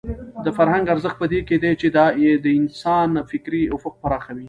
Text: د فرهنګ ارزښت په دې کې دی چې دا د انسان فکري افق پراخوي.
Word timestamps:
د 0.45 0.47
فرهنګ 0.57 0.85
ارزښت 0.93 1.17
په 1.21 1.27
دې 1.31 1.39
کې 1.47 1.57
دی 1.63 1.73
چې 1.81 1.87
دا 1.97 2.05
د 2.45 2.47
انسان 2.59 3.09
فکري 3.29 3.63
افق 3.75 3.93
پراخوي. 4.03 4.39